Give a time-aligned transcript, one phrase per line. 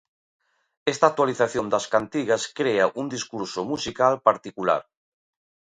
[0.91, 4.81] Esta actualización das cantigas crea un discurso musical particular.